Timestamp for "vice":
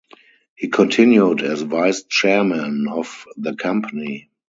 1.61-2.01